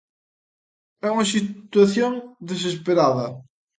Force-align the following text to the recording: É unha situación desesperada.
É 1.05 1.07
unha 1.15 1.29
situación 1.35 2.13
desesperada. 2.49 3.25